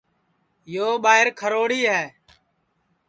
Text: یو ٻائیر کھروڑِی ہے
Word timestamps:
یو 0.73 0.87
ٻائیر 1.03 1.27
کھروڑِی 1.39 1.81
ہے 1.91 2.03